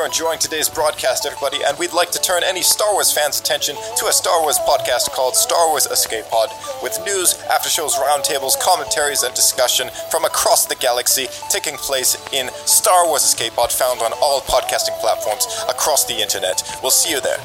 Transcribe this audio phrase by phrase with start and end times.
[0.00, 3.76] you're enjoying today's broadcast, everybody, and we'd like to turn any Star Wars fans' attention
[3.98, 6.48] to a Star Wars podcast called Star Wars Escape Pod,
[6.82, 12.48] with news, after shows, roundtables, commentaries, and discussion from across the galaxy taking place in
[12.64, 16.62] Star Wars Escape Pod, found on all podcasting platforms across the internet.
[16.80, 17.36] We'll see you there.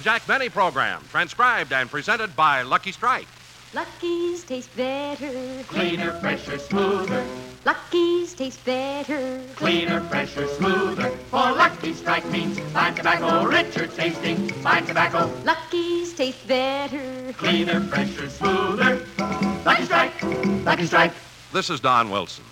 [0.00, 3.28] Jack Benny program, transcribed and presented by Lucky Strike.
[3.76, 5.62] Lucky's taste better.
[5.64, 7.22] Cleaner, fresher, smoother.
[7.66, 9.42] Lucky's taste better.
[9.54, 11.10] Cleaner, fresher, smoother.
[11.30, 14.48] For Lucky Strike means fine tobacco, richer tasting.
[14.64, 17.34] Fine tobacco, Lucky's taste better.
[17.34, 19.04] cleaner, fresher, smoother.
[19.66, 20.22] Lucky Strike,
[20.64, 21.12] Lucky Strike.
[21.52, 22.44] This is Don Wilson.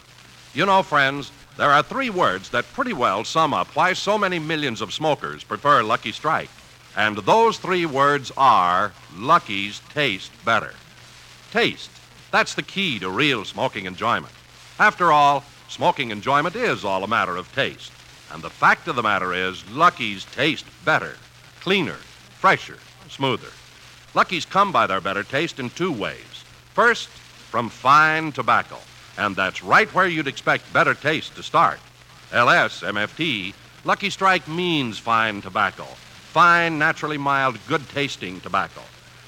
[0.52, 4.38] You know, friends, there are three words that pretty well sum up why so many
[4.38, 6.50] millions of smokers prefer Lucky Strike.
[6.98, 10.74] And those three words are Lucky's taste better.
[11.54, 11.90] Taste.
[12.32, 14.32] That's the key to real smoking enjoyment.
[14.80, 17.92] After all, smoking enjoyment is all a matter of taste.
[18.32, 21.14] And the fact of the matter is, Lucky's taste better,
[21.60, 21.98] cleaner,
[22.40, 23.52] fresher, smoother.
[24.14, 26.44] Lucky's come by their better taste in two ways.
[26.72, 28.78] First, from fine tobacco,
[29.16, 31.78] and that's right where you'd expect better taste to start.
[32.32, 35.84] LS, MFT, Lucky Strike means fine tobacco.
[35.84, 38.80] Fine, naturally mild, good tasting tobacco.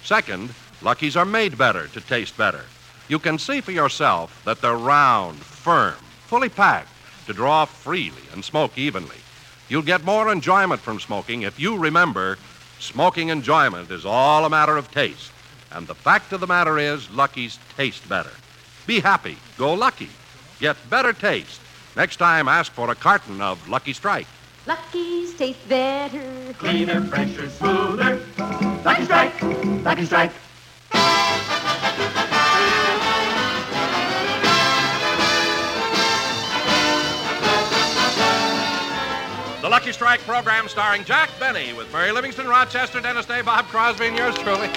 [0.02, 2.64] Second, Lucky's are made better to taste better.
[3.08, 5.94] You can see for yourself that they're round, firm,
[6.26, 6.88] fully packed
[7.26, 9.16] to draw freely and smoke evenly.
[9.68, 12.38] You'll get more enjoyment from smoking if you remember
[12.78, 15.32] smoking enjoyment is all a matter of taste.
[15.72, 18.30] And the fact of the matter is, Lucky's taste better.
[18.86, 19.36] Be happy.
[19.58, 20.08] Go lucky.
[20.60, 21.60] Get better taste.
[21.96, 24.26] Next time, ask for a carton of Lucky Strike.
[24.66, 26.54] Lucky's taste better.
[26.58, 28.20] Cleaner, fresher, smoother.
[28.84, 29.42] Lucky Strike,
[29.84, 30.32] Lucky Strike.
[39.66, 44.06] The Lucky Strike program starring Jack Benny with Mary Livingstone, Rochester, Dennis Day, Bob Crosby,
[44.06, 44.68] and yours truly,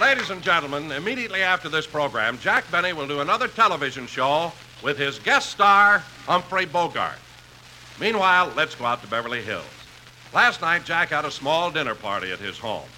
[0.00, 4.50] Ladies and gentlemen, immediately after this program, Jack Benny will do another television show
[4.82, 7.18] with his guest star, Humphrey Bogart.
[8.00, 9.64] Meanwhile, let's go out to Beverly Hills.
[10.32, 12.88] Last night, Jack had a small dinner party at his home.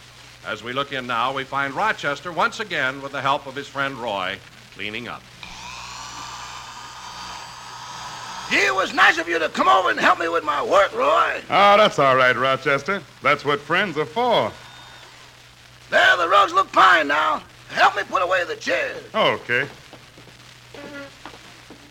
[0.47, 3.67] As we look in now, we find Rochester once again, with the help of his
[3.67, 4.39] friend Roy,
[4.75, 5.23] cleaning up.
[8.53, 11.41] It was nice of you to come over and help me with my work, Roy.
[11.51, 13.03] Oh, that's all right, Rochester.
[13.23, 14.53] That's what friends are for.
[15.91, 17.43] There, the rugs look fine now.
[17.71, 19.03] Help me put away the chairs.
[19.15, 19.67] Okay.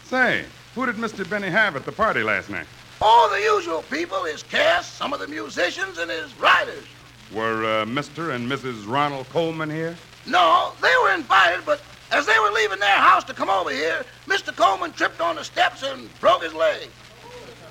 [0.05, 0.45] Say,
[0.75, 1.28] who did Mr.
[1.28, 2.67] Benny have at the party last night?
[3.01, 6.85] All the usual people, his cast, some of the musicians, and his writers.
[7.34, 8.35] Were uh, Mr.
[8.35, 8.88] and Mrs.
[8.88, 9.97] Ronald Colman here?
[10.28, 14.03] No, they were invited, but as they were leaving their house to come over here,
[14.28, 14.56] Mr.
[14.56, 16.90] Colman tripped on the steps and broke his leg.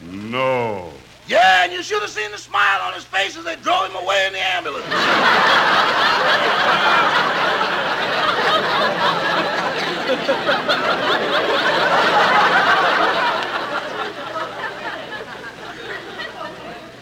[0.02, 0.90] No.
[1.28, 4.02] Yeah, and you should have seen the smile on his face as they drove him
[4.02, 4.86] away in the ambulance.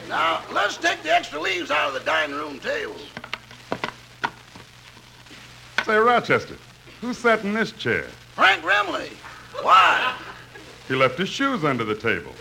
[0.08, 2.96] now, let's take the extra leaves out of the dining room table.
[5.84, 6.56] Say, Rochester,
[7.00, 8.02] who sat in this chair?
[8.34, 9.10] Frank Remley.
[9.62, 10.16] Why?
[10.88, 12.32] He left his shoes under the table.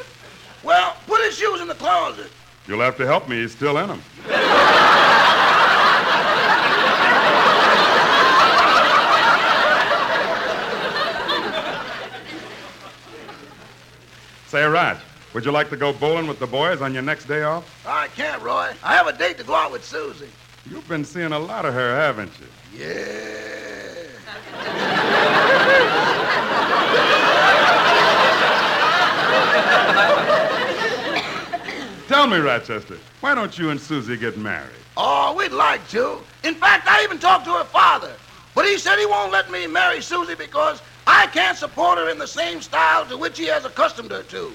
[0.64, 2.32] Well, put his shoes in the closet.
[2.68, 3.42] You'll have to help me.
[3.42, 4.02] He's still in them.
[14.48, 14.98] Say, Roch,
[15.38, 17.84] would you like to go bowling with the boys on your next day off?
[17.86, 18.72] Oh, I can't, Roy.
[18.84, 20.30] I have a date to go out with Susie.
[20.68, 22.48] You've been seeing a lot of her, haven't you?
[22.80, 24.08] Yeah.
[32.08, 34.72] Tell me, Rochester, why don't you and Susie get married?
[34.98, 36.18] Oh, we'd like to.
[36.46, 38.14] In fact, I even talked to her father.
[38.56, 42.18] But he said he won't let me marry Susie because I can't support her in
[42.18, 44.52] the same style to which he has accustomed her to.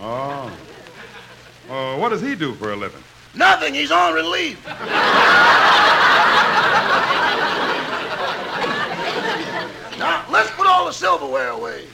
[0.00, 0.56] Oh.
[1.70, 3.02] Oh, what does he do for a living?
[3.34, 3.74] Nothing.
[3.74, 4.64] He's on relief.
[9.98, 11.84] now, let's put all the silverware away.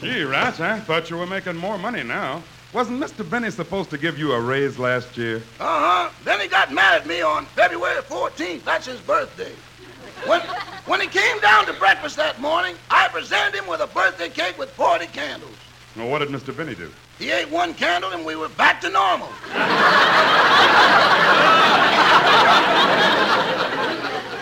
[0.00, 2.42] Gee, Roch, I thought you were making more money now.
[2.74, 3.28] Wasn't Mr.
[3.28, 5.36] Benny supposed to give you a raise last year?
[5.60, 6.10] Uh huh.
[6.24, 8.64] Then he got mad at me on February 14th.
[8.64, 9.52] That's his birthday.
[10.26, 10.42] When,
[10.86, 14.58] When he came down to breakfast that morning, I presented him with a birthday cake
[14.58, 15.56] with 40 candles.
[15.96, 16.54] Well, what did Mr.
[16.54, 16.90] Benny do?
[17.18, 19.28] He ate one candle and we were back to normal.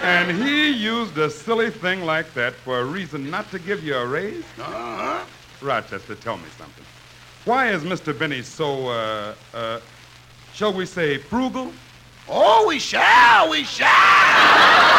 [0.02, 3.94] And he used a silly thing like that for a reason not to give you
[3.94, 4.44] a raise?
[4.58, 5.24] Uh-huh.
[5.60, 6.84] Rochester, tell me something.
[7.44, 8.18] Why is Mr.
[8.18, 9.80] Benny so, uh, uh,
[10.54, 11.72] shall we say, frugal?
[12.28, 14.92] Oh, we shall, we shall.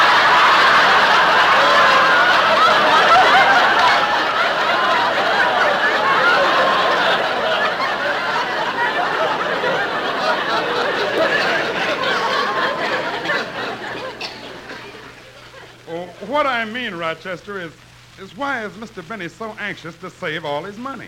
[15.93, 17.73] Well, what I mean, Rochester, is,
[18.17, 19.05] is why is Mr.
[19.05, 21.07] Benny so anxious to save all his money?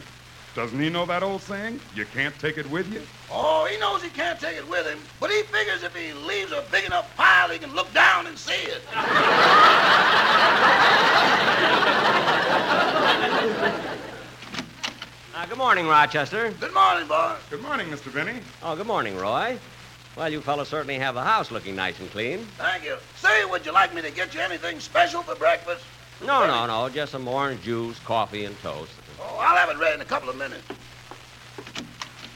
[0.53, 3.01] Doesn't he know that old saying, you can't take it with you?
[3.31, 6.51] Oh, he knows he can't take it with him, but he figures if he leaves
[6.51, 8.81] a big enough pile, he can look down and see it.
[15.37, 16.49] Uh, good morning, Rochester.
[16.61, 17.35] Good morning, boy.
[17.49, 18.11] Good morning, Mr.
[18.11, 18.39] Benny.
[18.63, 19.59] Oh, good morning, Roy.
[20.15, 22.39] Well, you fellas certainly have the house looking nice and clean.
[22.57, 22.95] Thank you.
[23.17, 25.83] Say, would you like me to get you anything special for breakfast?
[26.25, 28.91] No, no, no, just some orange juice, coffee, and toast.
[29.19, 30.63] Oh, I'll have it ready in a couple of minutes.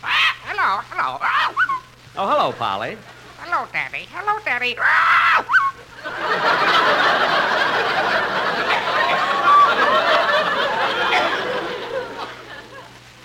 [0.03, 1.17] Ah, hello, hello.
[1.21, 1.53] Ah,
[2.17, 2.97] Oh, hello, Polly.
[3.37, 4.07] hello, Daddy.
[4.11, 4.75] Hello, Daddy.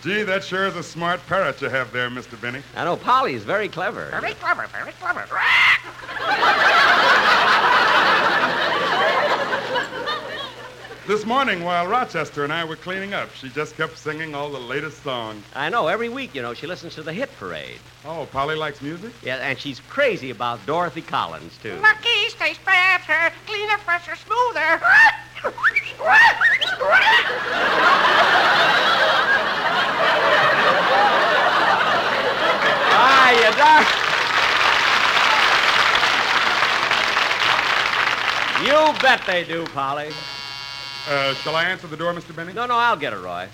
[0.05, 2.39] Gee, that sure is a smart parrot you have there, Mr.
[2.39, 2.61] Benny.
[2.77, 4.11] I know Polly's very clever.
[4.11, 5.27] Very clever, very clever.
[11.07, 14.59] This morning, while Rochester and I were cleaning up, she just kept singing all the
[14.59, 15.43] latest songs.
[15.55, 17.79] I know, every week, you know, she listens to the hit parade.
[18.05, 19.13] Oh, Polly likes music?
[19.23, 21.79] Yeah, and she's crazy about Dorothy Collins, too.
[21.81, 24.83] Lucky's taste better, cleaner, fresher, smoother.
[33.25, 33.41] You.
[38.65, 40.11] You bet they do, Polly.
[41.09, 42.37] Uh, shall I answer the door, Mr.
[42.37, 42.53] Benny?
[42.53, 43.49] No, no, I'll get it, Roy.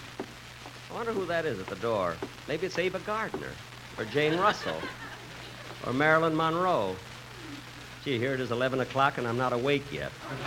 [0.91, 2.17] I wonder who that is at the door.
[2.49, 3.51] Maybe it's Ava Gardner,
[3.97, 4.81] or Jane Russell,
[5.87, 6.97] or Marilyn Monroe.
[8.05, 10.11] Gee, here it is 11 o'clock and I'm not awake yet.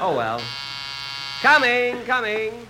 [0.00, 0.42] oh, well.
[1.40, 2.66] Coming, coming.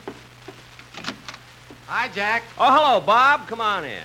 [1.97, 2.43] Hi, Jack.
[2.59, 3.47] Oh, hello, Bob.
[3.47, 4.03] Come on in.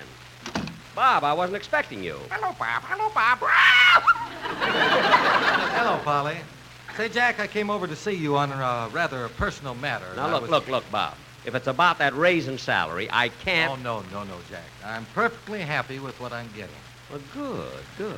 [0.94, 2.20] Bob, I wasn't expecting you.
[2.30, 2.84] Hello, Bob.
[2.84, 3.40] Hello, Bob.
[5.74, 6.38] Hello, Polly.
[6.96, 10.06] Say, Jack, I came over to see you on a uh, rather personal matter.
[10.16, 11.16] Now, look, was- look, look, Bob.
[11.46, 13.72] If it's about that raise in salary, I can't.
[13.72, 14.66] Oh, no, no, no, Jack.
[14.86, 16.76] I'm perfectly happy with what I'm getting.
[17.10, 18.16] Well, good, good.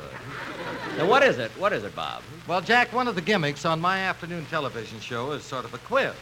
[0.98, 1.50] Now, what is it?
[1.52, 2.22] What is it, Bob?
[2.46, 5.78] Well, Jack, one of the gimmicks on my afternoon television show is sort of a
[5.78, 6.12] quiz,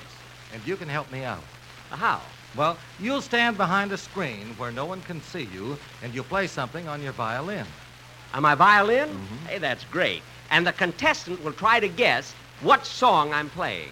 [0.55, 1.43] and you can help me out.
[1.91, 2.21] How?
[2.57, 6.47] Well, you'll stand behind a screen where no one can see you, and you'll play
[6.47, 7.67] something on your violin.
[8.35, 9.09] On my violin?
[9.09, 9.47] Mm-hmm.
[9.47, 10.23] Hey, that's great.
[10.51, 13.91] And the contestant will try to guess what song I'm playing.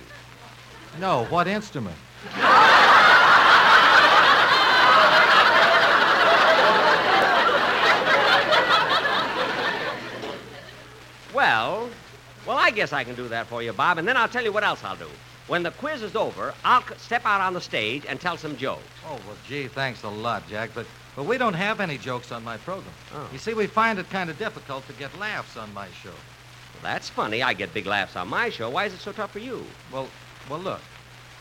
[0.99, 1.97] No, what instrument?
[11.33, 11.89] Well,
[12.45, 14.53] well, I guess I can do that for you, Bob, and then I'll tell you
[14.53, 15.09] what else I'll do.
[15.49, 18.83] When the quiz is over, I'll step out on the stage and tell some jokes.
[19.07, 20.87] Oh, well, gee, thanks a lot, Jack, but,
[21.17, 22.93] but we don't have any jokes on my program.
[23.15, 23.27] Oh.
[23.33, 26.11] You see, we find it kind of difficult to get laughs on my show.
[26.11, 27.43] Well, that's funny.
[27.43, 28.69] I get big laughs on my show.
[28.69, 29.65] Why is it so tough for you?
[29.91, 30.07] Well,
[30.51, 30.83] well, look.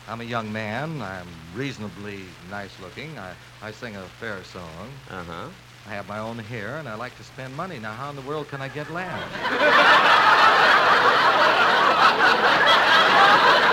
[0.08, 1.02] I'm a young man.
[1.02, 3.18] I'm reasonably nice looking.
[3.18, 4.88] I, I sing a fair song.
[5.10, 5.48] Uh huh.
[5.86, 7.78] I have my own hair, and I like to spend money.
[7.78, 9.34] Now, how in the world can I get laughs?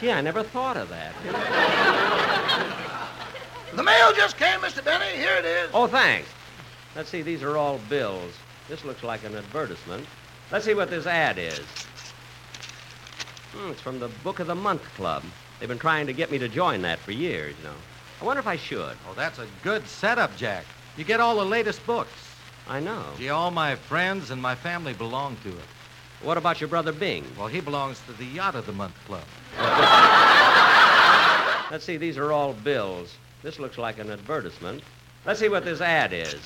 [0.00, 1.14] Gee, I never thought of that.
[3.74, 4.84] The mail just came, Mr.
[4.84, 5.16] Benny.
[5.16, 5.70] Here it is.
[5.74, 6.28] Oh, thanks.
[6.94, 8.32] Let's see, these are all bills.
[8.68, 10.06] This looks like an advertisement.
[10.50, 11.60] Let's see what this ad is.
[13.52, 15.22] Hmm, it's from the Book of the Month Club.
[15.58, 17.74] They've been trying to get me to join that for years, you know.
[18.20, 18.96] I wonder if I should.
[19.08, 20.64] Oh, that's a good setup, Jack.
[20.96, 22.25] You get all the latest books.
[22.68, 23.04] I know.
[23.18, 25.64] Gee, all my friends and my family belong to it.
[26.22, 27.24] What about your brother Bing?
[27.38, 29.24] Well, he belongs to the Yacht of the Month Club.
[31.70, 33.16] Let's see, these are all bills.
[33.42, 34.82] This looks like an advertisement.
[35.24, 36.40] Let's see what this ad is.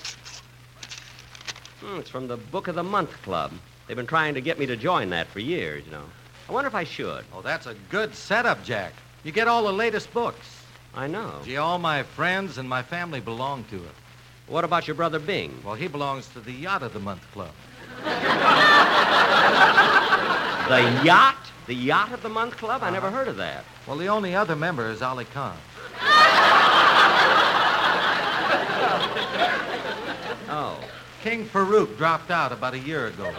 [1.80, 3.52] Hmm, it's from the Book of the Month Club.
[3.86, 6.04] They've been trying to get me to join that for years, you know.
[6.48, 7.24] I wonder if I should.
[7.32, 8.92] Oh, that's a good setup, Jack.
[9.24, 10.62] You get all the latest books.
[10.94, 11.32] I know.
[11.44, 13.94] Gee, all my friends and my family belong to it.
[14.50, 15.62] What about your brother Bing?
[15.64, 17.52] Well, he belongs to the Yacht of the Month Club.
[20.70, 21.50] The yacht?
[21.66, 22.84] The yacht of the month club?
[22.84, 23.16] I never uh-huh.
[23.16, 23.64] heard of that.
[23.88, 25.56] Well, the only other member is Ali Khan.
[30.52, 30.80] Oh.
[31.22, 33.24] King Farouk dropped out about a year ago.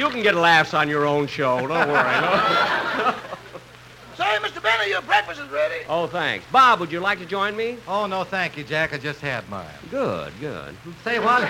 [0.00, 1.58] You can get laughs on your own show.
[1.58, 2.20] Don't worry.
[2.22, 3.14] No?
[4.16, 4.62] Say, Mr.
[4.62, 5.84] Benny, your breakfast is ready.
[5.90, 6.46] Oh, thanks.
[6.50, 7.76] Bob, would you like to join me?
[7.86, 8.94] Oh, no, thank you, Jack.
[8.94, 9.66] I just had mine.
[9.90, 10.74] Good, good.
[11.04, 11.42] Say what?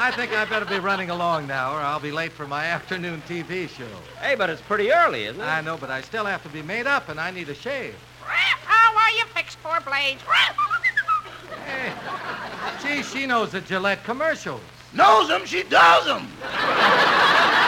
[0.00, 3.22] I think I better be running along now, or I'll be late for my afternoon
[3.28, 3.86] TV show.
[4.20, 5.44] Hey, but it's pretty early, isn't it?
[5.44, 7.94] I know, but I still have to be made up, and I need a shave.
[8.24, 10.24] How are you fixed four blades?
[11.66, 11.92] Hey,
[12.96, 14.60] gee, she knows the Gillette commercials.
[14.92, 16.28] Knows them, she does them.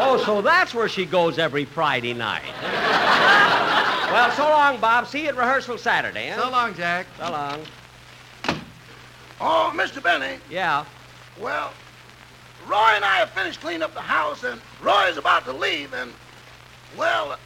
[0.00, 2.44] Oh, so that's where she goes every Friday night.
[2.62, 5.08] well, so long, Bob.
[5.08, 6.42] See you at rehearsal Saturday, huh?
[6.42, 7.06] So long, Jack.
[7.18, 7.60] So long.
[9.40, 10.00] Oh, Mr.
[10.00, 10.84] Benny, Yeah.
[11.40, 11.72] well,
[12.68, 16.12] Roy and I have finished cleaning up the house, and Roy's about to leave, and,
[16.96, 17.36] well,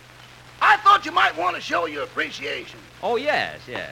[0.60, 2.80] I thought you might want to show your appreciation.
[3.02, 3.90] Oh, yes, yes.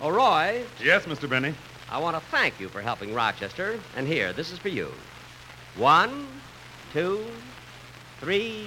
[0.00, 1.28] Oh, Roy, Yes, Mr.
[1.28, 1.54] Benny.
[1.90, 3.80] I want to thank you for helping Rochester.
[3.96, 4.92] And here, this is for you.
[5.76, 6.26] One,
[6.92, 7.24] two,
[8.20, 8.66] three,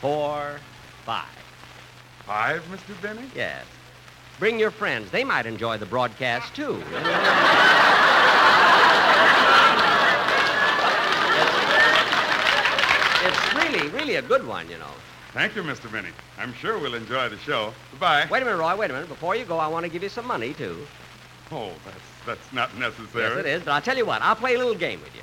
[0.00, 0.56] four,
[1.06, 1.28] five.
[2.26, 3.00] Five, Mr.
[3.00, 3.30] Benny?
[3.34, 3.64] Yes.
[4.38, 5.10] Bring your friends.
[5.10, 6.82] They might enjoy the broadcast, too.
[13.22, 14.92] It's, it's really, really a good one, you know.
[15.32, 15.90] Thank you, Mr.
[15.90, 16.08] Benny.
[16.38, 17.72] I'm sure we'll enjoy the show.
[17.92, 18.26] Goodbye.
[18.30, 18.74] Wait a minute, Roy.
[18.76, 19.08] Wait a minute.
[19.08, 20.86] Before you go, I want to give you some money, too.
[21.52, 23.36] Oh, that's that's not necessary.
[23.36, 23.62] Yes, it is.
[23.62, 24.22] But I'll tell you what.
[24.22, 25.22] I'll play a little game with you.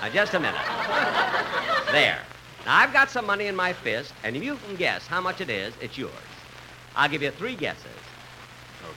[0.00, 0.60] Now, just a minute.
[1.92, 2.20] there.
[2.64, 5.40] Now, I've got some money in my fist, and if you can guess how much
[5.40, 6.12] it is, it's yours.
[6.96, 7.84] I'll give you three guesses.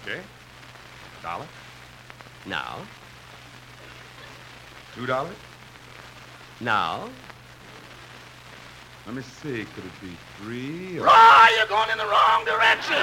[0.04, 0.20] Okay.
[1.22, 1.48] Dollar?
[2.46, 2.62] No.
[4.96, 5.36] Two dollars?
[6.60, 7.10] No.
[9.06, 9.66] Let me see.
[9.76, 10.98] Could it be three?
[10.98, 11.06] Or...
[11.06, 12.96] Roy, you're going in the wrong direction.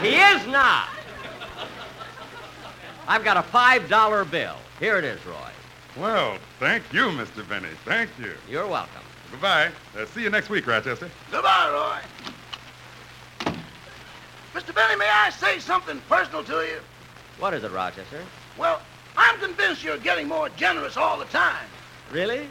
[0.00, 0.88] He is not.
[3.06, 4.56] I've got a $5 bill.
[4.78, 5.34] Here it is, Roy.
[5.98, 7.46] Well, thank you, Mr.
[7.46, 7.68] Benny.
[7.84, 8.32] Thank you.
[8.48, 9.02] You're welcome.
[9.30, 9.70] Goodbye.
[9.98, 11.10] Uh, see you next week, Rochester.
[11.30, 13.52] Goodbye, Roy.
[14.54, 14.74] Mr.
[14.74, 16.80] Benny, may I say something personal to you?
[17.40, 18.22] What is it, Rochester?
[18.58, 18.82] Well,
[19.16, 21.66] I'm convinced you're getting more generous all the time.
[22.12, 22.46] Really?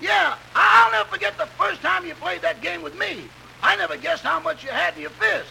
[0.00, 3.24] Yeah, I'll never forget the first time you played that game with me.
[3.62, 5.50] I never guessed how much you had in your fist.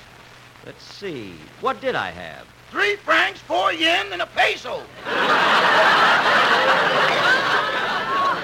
[0.65, 1.35] Let's see.
[1.61, 2.47] What did I have?
[2.71, 4.81] Three francs, four yen, and a peso.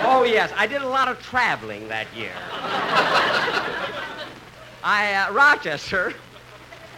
[0.07, 0.51] Oh, yes.
[0.55, 2.31] I did a lot of traveling that year.
[4.83, 6.13] I, uh, Rochester,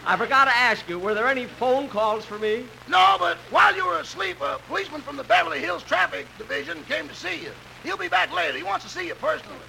[0.07, 2.63] I forgot to ask you, were there any phone calls for me?
[2.87, 7.09] No, but while you were asleep, a policeman from the Beverly Hills Traffic Division came
[7.09, 7.51] to see you.
[7.83, 8.57] He'll be back later.
[8.57, 9.59] He wants to see you personally.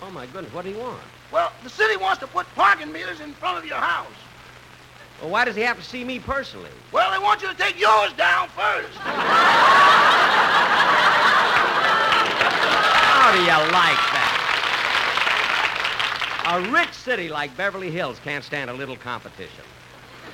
[0.00, 0.50] Oh, my goodness.
[0.54, 1.02] What do you want?
[1.30, 4.08] Well, the city wants to put parking meters in front of your house.
[5.20, 6.70] Well, why does he have to see me personally?
[6.90, 8.96] Well, they want you to take yours down first.
[13.12, 14.25] How do you like that?
[16.48, 19.64] A rich city like Beverly Hills can't stand a little competition.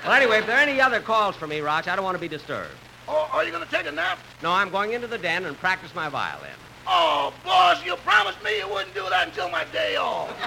[0.04, 2.20] Well, anyway, if there are any other calls for me, Roch, I don't want to
[2.20, 2.74] be disturbed.
[3.08, 4.18] Oh, are you going to take a nap?
[4.42, 6.50] No, I'm going into the den and practice my violin.
[6.86, 10.28] Oh, boss, you promised me you wouldn't do that until my day off.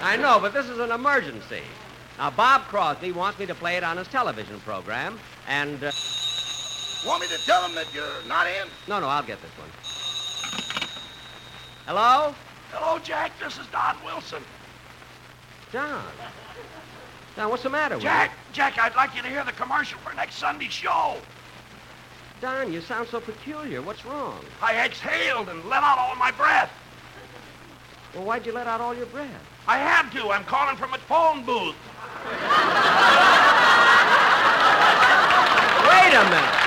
[0.00, 1.62] I know, but this is an emergency.
[2.18, 5.82] Now, Bob Crosby wants me to play it on his television program, and.
[5.82, 5.90] Uh,
[7.04, 8.68] Want me to tell him that you're not in?
[8.88, 9.68] no, no, I'll get this one.
[11.86, 12.34] Hello?
[12.74, 13.30] Hello, Jack.
[13.38, 14.42] This is Don Wilson.
[15.70, 16.04] John.
[17.36, 20.12] John, what's the matter with Jack, Jack, I'd like you to hear the commercial for
[20.14, 21.16] next Sunday's show.
[22.40, 23.80] Don, you sound so peculiar.
[23.80, 24.44] What's wrong?
[24.60, 26.70] I exhaled and let out all my breath.
[28.12, 29.30] Well, why'd you let out all your breath?
[29.68, 30.30] I had to.
[30.30, 31.76] I'm calling from a phone booth.
[35.88, 36.63] Wait a minute.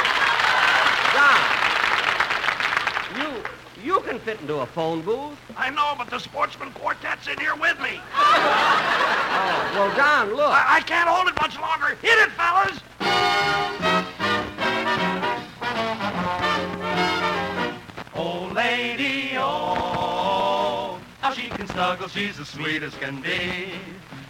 [4.08, 5.38] can fit into a phone booth.
[5.58, 8.00] I know, but the Sportsmen Quartet's in here with me.
[8.16, 10.50] oh, well, Don, look.
[10.50, 11.98] I, I can't hold it much longer.
[12.02, 12.80] Hit it, fellas!
[18.16, 23.74] Old lady, oh, how she can snuggle, she's as sweet as can be.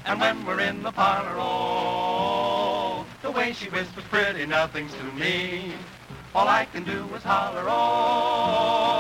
[0.06, 5.74] And when we're in the parlor, oh, the way she whispers pretty nothings to me.
[6.34, 8.97] All I can do is holler, oh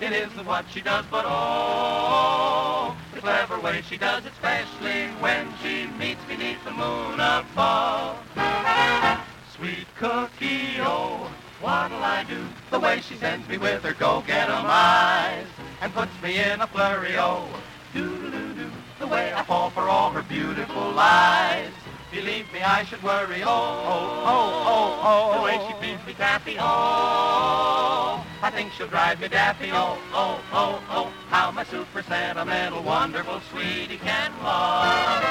[0.00, 5.48] it isn't what she does, but oh, the clever way she does it, especially when
[5.62, 8.18] she meets beneath the moon above.
[9.56, 11.30] Sweet cookie, oh,
[11.62, 12.46] what'll I do?
[12.70, 15.46] The way she sends me with her go-get-em eyes
[15.80, 17.48] and puts me in a flurry, oh,
[17.94, 21.70] doo-doo-doo-doo, the way I fall for all her beautiful lies.
[22.12, 26.12] Believe me, I should worry, oh, oh, oh, oh, oh, the way she feeds me
[26.12, 32.00] taffy, oh, I think she'll drive me daffy, oh, oh, oh, oh, how my super
[32.00, 35.24] sentimental, wonderful sweetie can love.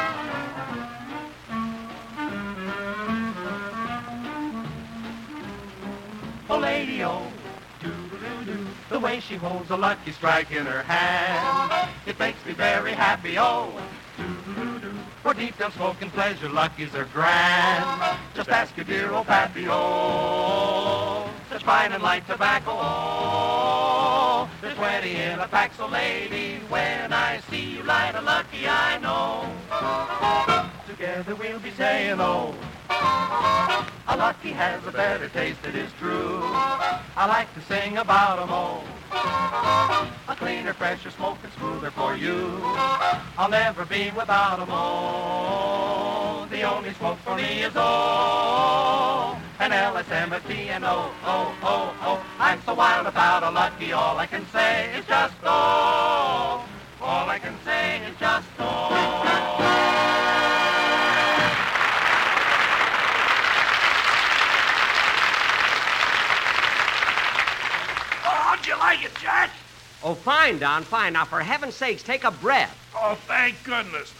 [6.49, 7.25] Oh, lady, oh,
[7.81, 12.91] doo-doo-doo-doo, the way she holds a lucky strike in her hand, it makes me very
[12.91, 13.71] happy, oh,
[14.17, 14.91] doo-doo-doo-doo,
[15.23, 18.17] for deep down smoking pleasure, luckies are grand.
[18.35, 20.64] Just ask your dear old pappy, oh,
[21.65, 27.77] fine and light tobacco, oh, there's twenty in a pack, so lady, when I see
[27.77, 29.49] you light a lucky, I know,
[30.87, 32.53] together we'll be saying, oh,
[32.91, 36.39] a lucky has a better taste, it is true.
[36.43, 38.83] I like to sing about 'em all.
[40.27, 42.59] A cleaner, fresher, smoking smoother for you.
[43.39, 46.45] I'll never be without 'em all.
[46.51, 52.25] The only smoke for me is oh, an LSMFT and oh, oh, oh, oh.
[52.39, 56.65] I'm so wild about a lucky, all I can say is just oh.
[57.01, 58.89] All I can say is just oh.
[68.25, 69.51] Oh, how'd you like it, Jack?
[70.03, 71.13] Oh, fine, Don, fine.
[71.13, 72.77] Now, for heaven's sakes, take a breath.
[72.93, 74.13] Oh, thank goodness.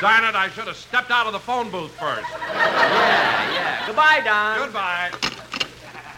[0.00, 2.26] Darn it, I should have stepped out of the phone booth first.
[2.30, 3.86] Yeah, yeah.
[3.86, 4.58] Goodbye, Don.
[4.58, 5.10] Goodbye.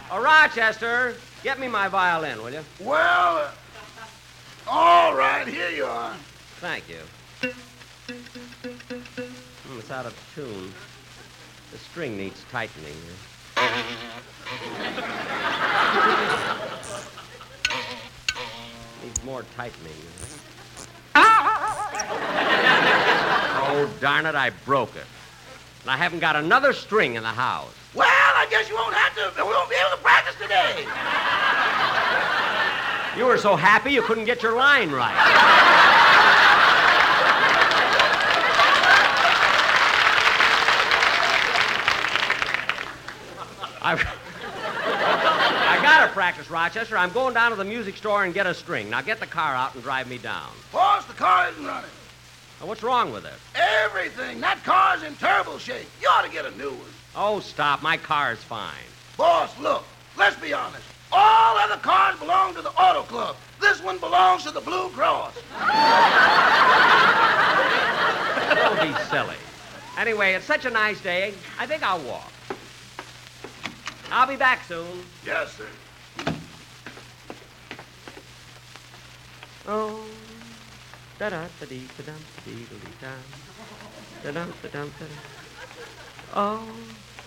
[0.09, 2.63] Oh, Rochester, get me my violin, will you?
[2.79, 3.51] Well, uh,
[4.67, 6.15] all right, here you are.
[6.61, 6.99] Thank you.
[9.67, 10.71] Hmm, it's out of tune.
[11.71, 12.95] The string needs tightening.
[19.03, 19.91] needs more tightening.
[23.73, 25.05] Oh, darn it, I broke it.
[25.81, 27.73] And I haven't got another string in the house.
[27.93, 29.43] Well, I guess you won't have to.
[29.43, 30.85] We won't be able to practice today.
[33.17, 35.13] You were so happy you couldn't get your line right.
[43.85, 46.97] I've, I gotta practice, Rochester.
[46.97, 48.89] I'm going down to the music store and get a string.
[48.89, 50.49] Now get the car out and drive me down.
[50.71, 51.89] Boss, the car isn't running.
[52.63, 53.33] Now, what's wrong with it?
[53.55, 54.39] Everything.
[54.39, 55.85] That car's in terrible shape.
[56.01, 56.93] You ought to get a new one.
[57.13, 57.81] Oh, stop.
[57.81, 58.71] My car's fine.
[59.17, 59.83] Boss, look.
[60.17, 60.85] Let's be honest.
[61.11, 63.35] All other cars belong to the auto club.
[63.59, 65.33] This one belongs to the Blue Cross.
[68.55, 69.35] Don't be silly.
[69.97, 71.33] Anyway, it's such a nice day.
[71.59, 72.31] I think I'll walk.
[74.09, 75.03] I'll be back soon.
[75.25, 75.67] Yes, sir.
[79.67, 80.01] Oh,
[81.19, 82.65] da da da dee da dum dee
[83.01, 83.11] da
[84.23, 85.05] da dum da dum da.
[86.35, 86.67] Oh,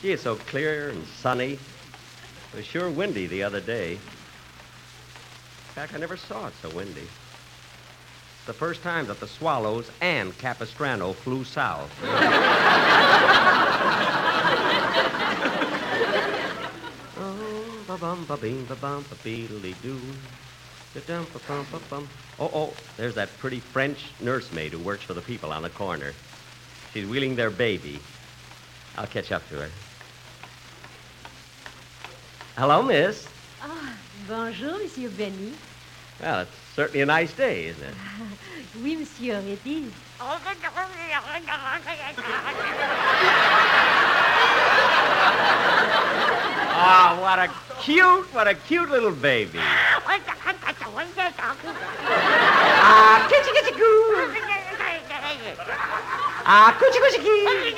[0.03, 1.53] gee, it's so clear and sunny.
[1.53, 3.93] It was sure windy the other day.
[3.93, 3.99] In
[5.75, 7.03] fact, I never saw it so windy.
[7.03, 11.93] It's the first time that the Swallows and Capistrano flew south.
[17.19, 20.01] oh, ba bum ba bing ba bum ba beedly doo.
[20.97, 22.09] Da-dum, ba-bum, ba-bum.
[22.39, 26.15] Oh, oh, there's that pretty French nursemaid who works for the people on the corner.
[26.95, 27.99] She's wheeling their baby.
[28.97, 29.69] I'll catch up to her.
[32.57, 33.29] Hello, miss.
[33.61, 33.95] Ah,
[34.27, 35.53] bonjour, Monsieur Benny.
[36.23, 37.95] Well, it's certainly a nice day, isn't it?
[38.83, 39.93] Oui, Monsieur, it is.
[46.79, 49.61] Oh, what a cute, what a cute little baby.
[52.89, 54.33] Ah, kitty kitty coo.
[56.45, 57.77] Ah, coochie coochie kee.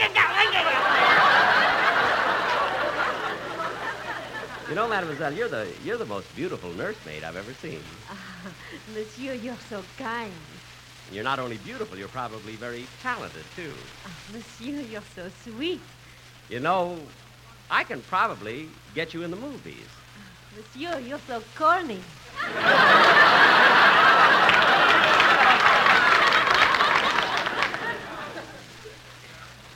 [4.69, 7.81] You know, mademoiselle, you're the you're the most beautiful nursemaid I've ever seen.
[8.11, 8.17] Ah,
[8.95, 10.33] Monsieur, you're so kind.
[11.11, 13.73] You're not only beautiful, you're probably very talented too.
[14.07, 15.81] Ah, Monsieur, you're so sweet.
[16.51, 16.99] You know,
[17.71, 19.89] I can probably get you in the movies.
[20.55, 22.01] Monsieur, you're so corny.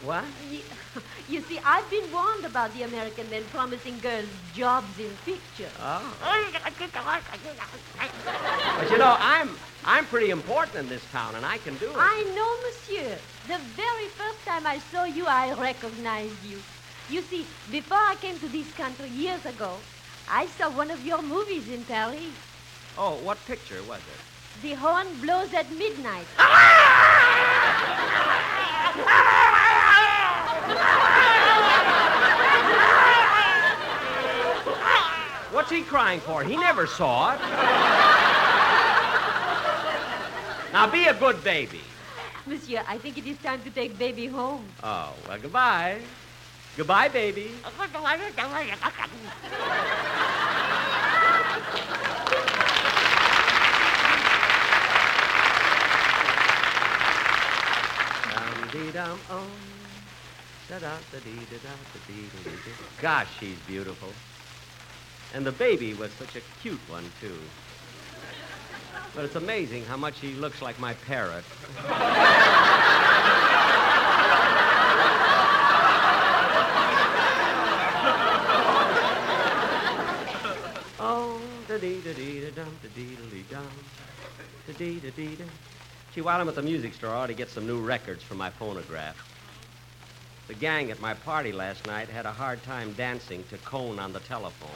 [0.04, 0.24] What?
[0.50, 0.60] You,
[1.28, 5.70] you see, I've been warned about the American men promising girls jobs in pictures.
[5.80, 6.02] Oh.
[8.78, 9.50] But you know, I'm
[9.84, 11.96] I'm pretty important in this town, and I can do it.
[11.96, 13.16] I know, monsieur.
[13.46, 16.58] The very first time I saw you, I recognized you.
[17.08, 19.76] You see, before I came to this country years ago,
[20.28, 22.34] I saw one of your movies in Paris.
[22.98, 24.62] Oh, what picture was it?
[24.62, 26.26] The horn blows at midnight.
[35.52, 36.44] What's he crying for?
[36.44, 37.40] He never saw it.
[40.72, 41.80] now be a good baby.
[42.46, 44.64] Monsieur, I think it is time to take baby home.
[44.82, 46.00] Oh, well, goodbye.
[46.76, 47.50] Goodbye, baby.
[63.00, 64.08] Gosh, she's beautiful.
[65.34, 67.38] And the baby was such a cute one, too.
[69.14, 71.44] But it's amazing how much he looks like my parrot.
[81.00, 83.66] oh, da dee da dee da dum da dee da dee dum
[84.66, 85.44] da dee da dee da.
[86.14, 88.34] Gee, while I'm at the music store, I ought to get some new records for
[88.34, 89.31] my phonograph.
[90.48, 94.12] The gang at my party last night had a hard time dancing to Cone on
[94.12, 94.68] the telephone.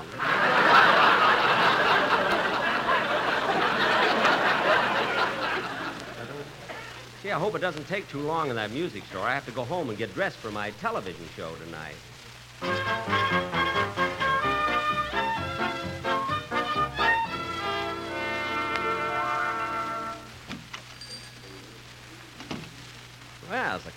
[7.22, 9.22] Gee, I hope it doesn't take too long in that music store.
[9.22, 11.96] I have to go home and get dressed for my television show tonight.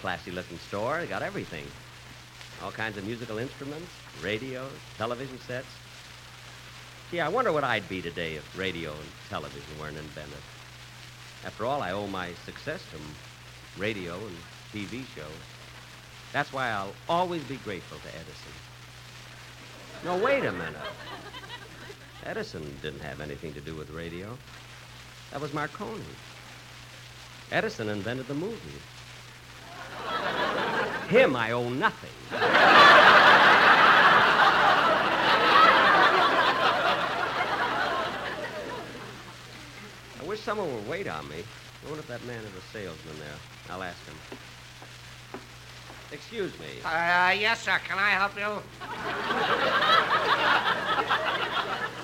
[0.02, 1.00] Classy looking store.
[1.00, 1.66] They got everything.
[2.64, 3.90] All kinds of musical instruments,
[4.22, 5.68] radios, television sets.
[7.12, 10.38] Gee, I wonder what I'd be today if radio and television weren't invented.
[11.46, 14.38] After all, I owe my success to radio and
[14.74, 15.26] TV shows.
[16.34, 18.52] That's why I'll always be grateful to Edison.
[20.04, 20.76] No, wait a minute.
[22.26, 24.38] Edison didn't have anything to do with radio.
[25.32, 26.04] That was Marconi.
[27.52, 28.80] Edison invented the movie.
[31.10, 32.10] Him, I owe nothing.
[40.20, 41.38] I wish someone would wait on me.
[41.84, 43.38] I wonder if that man is a salesman there.
[43.70, 44.16] I'll ask him.
[46.12, 46.66] Excuse me.
[46.84, 47.80] Uh, yes, sir.
[47.88, 48.62] Can I help you?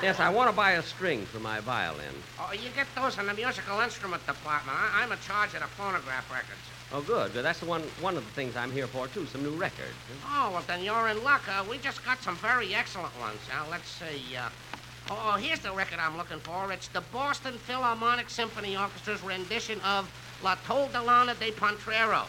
[0.03, 2.13] Yes, I want to buy a string for my violin.
[2.39, 4.77] Oh, you get those in the musical instrument department.
[4.77, 6.61] I- I'm in charge of the phonograph records.
[6.93, 7.33] Oh, good.
[7.33, 7.43] Good.
[7.43, 9.25] That's the one one of the things I'm here for, too.
[9.27, 9.93] Some new records.
[10.27, 11.43] Oh, well, then you're in luck.
[11.49, 13.39] Uh, we just got some very excellent ones.
[13.49, 14.35] Now, let's see.
[14.35, 14.49] Uh,
[15.09, 16.71] oh, here's the record I'm looking for.
[16.71, 20.09] It's the Boston Philharmonic Symphony Orchestra's rendition of
[20.43, 22.25] La Toldalana de Pontrero.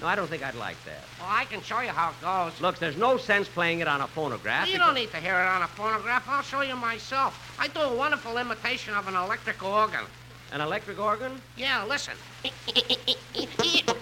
[0.00, 1.04] No, I don't think I'd like that.
[1.18, 2.58] Well, I can show you how it goes.
[2.60, 4.66] Look, there's no sense playing it on a phonograph.
[4.66, 6.26] you don't need to hear it on a phonograph.
[6.26, 7.54] I'll show you myself.
[7.60, 10.06] I do a wonderful imitation of an electric organ.
[10.52, 11.40] An electric organ?
[11.56, 12.14] Yeah, listen.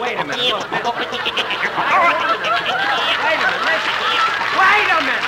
[0.00, 0.36] Wait a minute.
[0.36, 0.76] Wait a minute.
[4.58, 5.24] Wait a minute.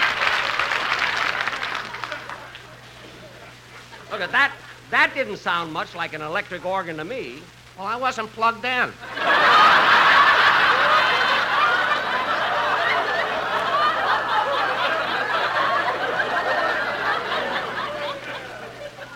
[4.11, 4.53] Look at that.
[4.91, 7.43] That didn't sound much like an electric organ to me.
[7.79, 8.93] Well, I wasn't plugged in.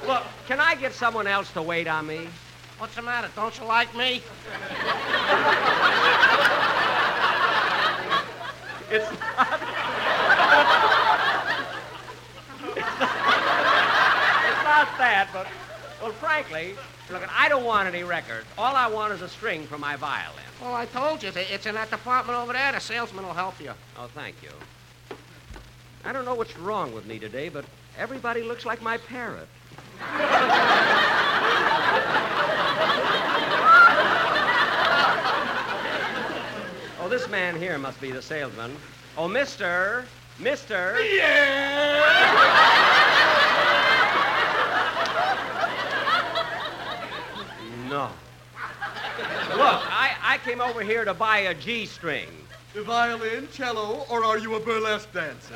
[0.07, 2.29] Look, can I get someone else to wait on me?
[2.79, 3.29] What's the matter?
[3.37, 4.23] Don't you like me?
[8.93, 9.49] It's not.
[12.77, 15.47] it's not that, but
[16.03, 16.75] well, frankly,
[17.11, 18.47] look, I don't want any records.
[18.59, 20.43] All I want is a string for my violin.
[20.61, 21.31] Well, I told you.
[21.35, 22.71] It's in that department over there.
[22.73, 23.73] The salesman will help you.
[23.99, 24.51] Oh, thank you.
[26.05, 27.65] I don't know what's wrong with me today, but
[27.97, 29.49] everybody looks like my parrot.
[37.13, 38.75] this man here must be the salesman.
[39.19, 40.07] Oh, mister.
[40.39, 40.99] Mister.
[40.99, 41.99] Yeah!
[47.91, 48.09] no.
[49.51, 52.29] Look, I, I came over here to buy a G string.
[52.73, 55.55] The violin, cello, or are you a burlesque dancer?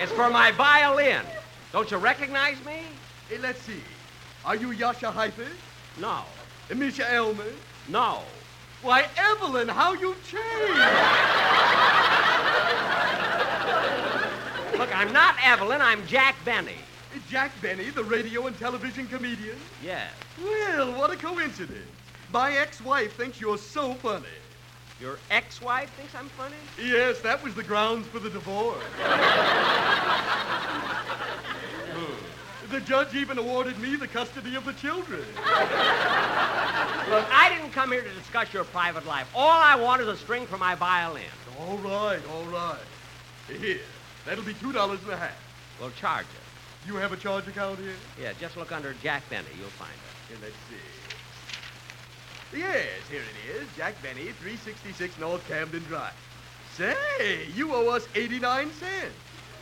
[0.00, 1.24] It's for my violin.
[1.72, 2.82] Don't you recognize me?
[3.28, 3.82] Hey, let's see.
[4.48, 5.50] Are you Jascha Heifetz?
[6.00, 6.22] No.
[6.70, 7.52] Mischa Elman?
[7.86, 8.22] No.
[8.80, 10.78] Why, Evelyn, how you changed!
[14.78, 16.76] Look, I'm not Evelyn, I'm Jack Benny.
[17.28, 19.58] Jack Benny, the radio and television comedian?
[19.84, 20.10] Yes.
[20.42, 21.84] Well, what a coincidence.
[22.32, 24.24] My ex-wife thinks you're so funny.
[24.98, 26.56] Your ex-wife thinks I'm funny?
[26.82, 28.82] Yes, that was the grounds for the divorce.
[32.70, 35.20] the judge even awarded me the custody of the children.
[35.40, 35.46] Look,
[37.32, 39.28] I didn't come here to discuss your private life.
[39.34, 41.22] All I want is a string for my violin.
[41.60, 42.78] All right, all right.
[43.48, 43.80] Here,
[44.26, 45.38] that'll be two dollars and a half.
[45.80, 46.88] We'll charge it.
[46.88, 47.94] You have a charge account here?
[48.20, 49.46] Yeah, just look under Jack Benny.
[49.58, 50.28] You'll find it.
[50.28, 50.76] Here, let's see.
[52.58, 53.68] Yes, here it is.
[53.76, 56.14] Jack Benny, 366 North Camden Drive.
[56.76, 59.14] Say, you owe us 89 cents.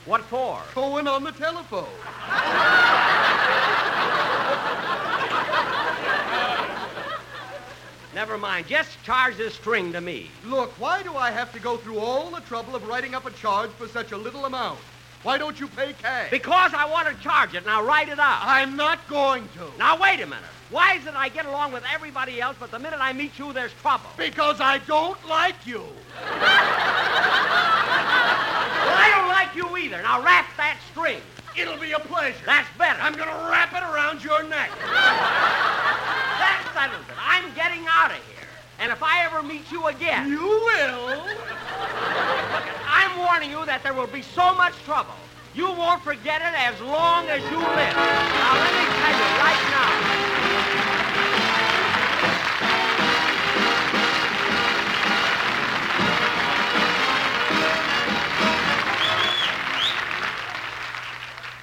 [0.04, 0.60] What for?
[0.74, 1.88] Going on the telephone.
[8.16, 8.66] Never mind.
[8.66, 10.30] Just charge this string to me.
[10.46, 13.30] Look, why do I have to go through all the trouble of writing up a
[13.30, 14.78] charge for such a little amount?
[15.22, 16.30] Why don't you pay cash?
[16.30, 17.66] Because I want to charge it.
[17.66, 18.38] Now write it up.
[18.40, 19.70] I'm not going to.
[19.78, 20.48] Now wait a minute.
[20.70, 23.52] Why is it I get along with everybody else, but the minute I meet you,
[23.52, 24.08] there's trouble?
[24.16, 25.80] Because I don't like you.
[25.80, 25.90] Well,
[28.96, 30.00] I don't like you either.
[30.00, 31.20] Now wrap that string.
[31.54, 32.42] It'll be a pleasure.
[32.46, 32.98] That's better.
[32.98, 34.70] I'm going to wrap it around your neck.
[34.80, 37.15] That settles it.
[37.46, 38.48] I'm getting out of here.
[38.80, 40.28] And if I ever meet you again.
[40.28, 41.22] You will.
[42.88, 45.14] I'm warning you that there will be so much trouble.
[45.54, 47.94] You won't forget it as long as you live.
[47.94, 49.75] Now, let me tell you right now.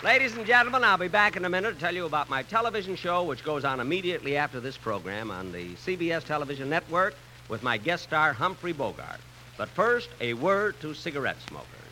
[0.04, 2.98] Ladies and gentlemen, I'll be back in a minute to tell you about my television
[2.98, 7.16] show, which goes on immediately after this program on the CBS television network
[7.48, 9.22] with my guest star, Humphrey Bogart.
[9.58, 11.83] But first, a word to cigarette smokers.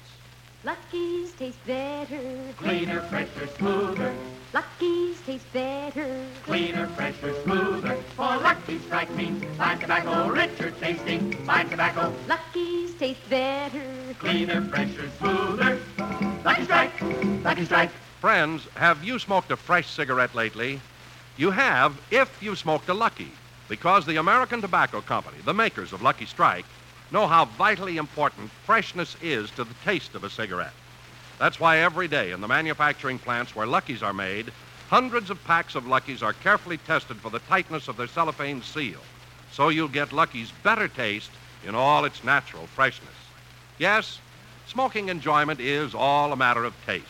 [0.63, 2.39] Lucky's taste better.
[2.57, 4.13] Cleaner, fresher, smoother.
[4.53, 6.23] Lucky's taste better.
[6.43, 7.95] Cleaner, fresher, smoother.
[8.15, 11.31] For Lucky Strike means fine tobacco, richer tasting.
[11.45, 13.81] Fine tobacco, Lucky's taste better.
[14.19, 15.79] cleaner, fresher, smoother.
[16.45, 17.01] Lucky Strike,
[17.43, 17.91] Lucky Strike.
[18.19, 20.79] Friends, have you smoked a fresh cigarette lately?
[21.37, 23.31] You have if you've smoked a Lucky,
[23.67, 26.65] because the American Tobacco Company, the makers of Lucky Strike,
[27.11, 30.73] know how vitally important freshness is to the taste of a cigarette.
[31.39, 34.51] That's why every day in the manufacturing plants where Luckies are made,
[34.89, 38.99] hundreds of packs of Luckies are carefully tested for the tightness of their cellophane seal,
[39.51, 41.31] so you'll get Lucky's better taste
[41.65, 43.09] in all its natural freshness.
[43.77, 44.19] Yes,
[44.67, 47.05] smoking enjoyment is all a matter of taste.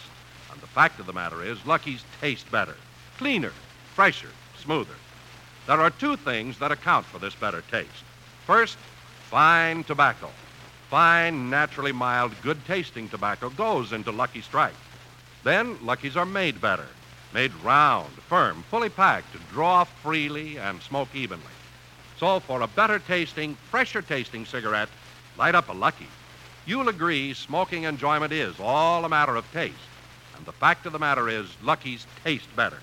[0.52, 2.76] And the fact of the matter is, Lucky's taste better,
[3.18, 3.54] cleaner,
[3.94, 4.96] fresher, smoother.
[5.68, 8.04] There are two things that account for this better taste.
[8.46, 8.78] First,
[9.32, 10.30] fine tobacco.
[10.90, 14.76] Fine, naturally mild, good tasting tobacco goes into Lucky Strike.
[15.46, 16.86] Then, Luckies are made better,
[17.34, 21.46] made round, firm, fully packed to draw freely and smoke evenly.
[22.20, 24.90] So, for a better tasting, fresher tasting cigarette,
[25.38, 26.10] light up a Lucky.
[26.66, 29.76] You'll agree smoking enjoyment is all a matter of taste.
[30.36, 32.80] And the fact of the matter is, Lucky's taste better.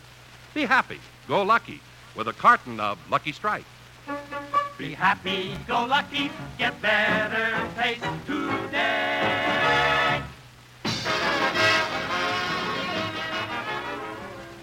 [0.54, 1.82] Be happy, go lucky,
[2.16, 3.66] with a carton of Lucky Strike.
[4.78, 10.22] Be happy, go lucky, get better taste today.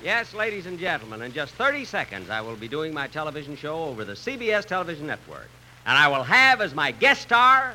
[0.02, 3.84] Yes, ladies and gentlemen, in just 30 seconds, I will be doing my television show
[3.84, 5.50] over the CBS television network.
[5.86, 7.74] And I will have as my guest star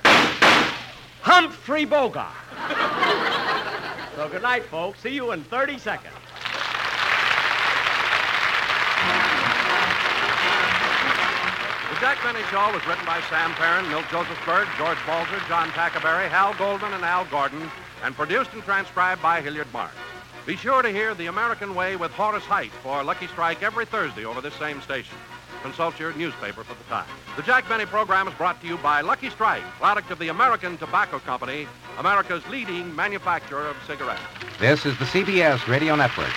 [1.20, 2.32] Humphrey Bogart.
[4.16, 5.00] so good night, folks.
[5.00, 6.14] See you in 30 seconds.
[12.00, 16.54] Jack Benny Show was written by Sam Perrin, Milt Josephsberg, George Balzer, John Tackaberry, Hal
[16.54, 17.70] Goldman, and Al Gordon,
[18.02, 19.90] and produced and transcribed by Hilliard Mark.
[20.46, 24.24] Be sure to hear The American Way with Horace Heidt for Lucky Strike every Thursday
[24.24, 25.14] over this same station.
[25.60, 27.04] Consult your newspaper for the time.
[27.36, 30.78] The Jack Benny program is brought to you by Lucky Strike, product of the American
[30.78, 31.66] Tobacco Company,
[31.98, 34.22] America's leading manufacturer of cigarettes.
[34.58, 36.32] This is the CBS Radio Network.